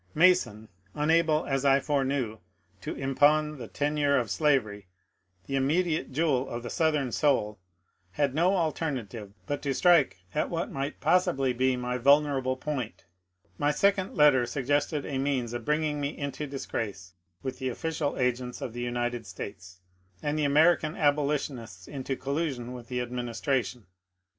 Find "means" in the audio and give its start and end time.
15.19-15.53